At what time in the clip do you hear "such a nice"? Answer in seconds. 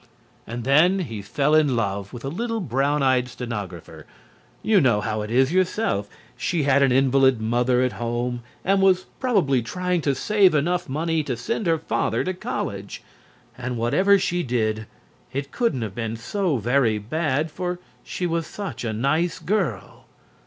18.47-19.37